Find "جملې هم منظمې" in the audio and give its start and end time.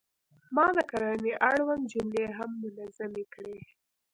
1.93-3.25